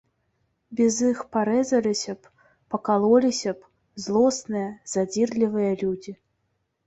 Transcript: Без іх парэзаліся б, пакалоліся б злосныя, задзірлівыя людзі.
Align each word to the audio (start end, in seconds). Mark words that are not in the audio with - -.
Без 0.77 0.95
іх 1.09 1.19
парэзаліся 1.35 2.15
б, 2.23 2.31
пакалоліся 2.75 3.51
б 3.59 4.05
злосныя, 4.05 4.69
задзірлівыя 4.95 5.71
людзі. 5.85 6.11